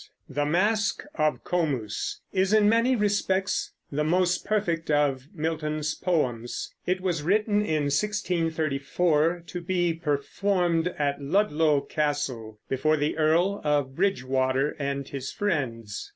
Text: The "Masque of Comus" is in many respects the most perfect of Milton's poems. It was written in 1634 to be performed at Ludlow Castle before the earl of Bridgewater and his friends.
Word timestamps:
The 0.27 0.47
"Masque 0.47 1.03
of 1.13 1.43
Comus" 1.43 2.21
is 2.33 2.53
in 2.53 2.67
many 2.67 2.95
respects 2.95 3.73
the 3.91 4.03
most 4.03 4.43
perfect 4.43 4.89
of 4.89 5.27
Milton's 5.31 5.93
poems. 5.93 6.73
It 6.87 7.01
was 7.01 7.21
written 7.21 7.57
in 7.61 7.83
1634 7.83 9.43
to 9.45 9.61
be 9.61 9.93
performed 9.93 10.87
at 10.97 11.21
Ludlow 11.21 11.81
Castle 11.81 12.59
before 12.67 12.97
the 12.97 13.15
earl 13.15 13.61
of 13.63 13.95
Bridgewater 13.95 14.75
and 14.79 15.07
his 15.07 15.31
friends. 15.31 16.09